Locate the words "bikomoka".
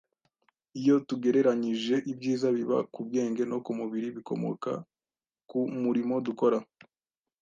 4.17-4.71